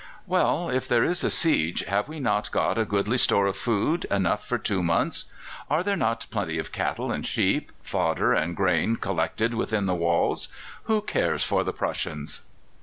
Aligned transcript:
"Well, 0.25 0.71
if 0.71 0.87
there 0.87 1.03
is 1.03 1.23
a 1.23 1.29
siege, 1.29 1.83
have 1.83 2.09
we 2.09 2.19
not 2.19 2.49
got 2.49 2.79
a 2.79 2.85
goodly 2.85 3.19
store 3.19 3.45
of 3.45 3.55
food 3.55 4.05
enough 4.05 4.43
for 4.43 4.57
two 4.57 4.81
months? 4.81 5.25
Are 5.69 5.83
there 5.83 5.95
not 5.95 6.25
plenty 6.31 6.57
of 6.57 6.71
cattle 6.71 7.11
and 7.11 7.23
sheep, 7.23 7.71
fodder 7.83 8.33
and 8.33 8.55
grain 8.55 8.95
collected 8.95 9.53
within 9.53 9.85
the 9.85 9.93
walls? 9.93 10.47
Who 10.85 11.01
cares 11.01 11.43
for 11.43 11.63
the 11.63 11.71
Prussians?" 11.71 12.41